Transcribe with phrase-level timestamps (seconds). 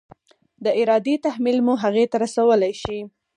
[0.63, 2.99] د ارادې تحمیل مو هغې ته رسولی شي؟